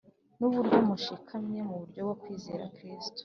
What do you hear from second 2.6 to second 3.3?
Kristo